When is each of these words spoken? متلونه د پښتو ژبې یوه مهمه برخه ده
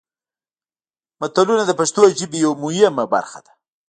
متلونه 1.21 1.63
د 1.65 1.71
پښتو 1.79 2.01
ژبې 2.19 2.37
یوه 2.45 2.57
مهمه 2.63 3.05
برخه 3.13 3.39
ده 3.45 3.51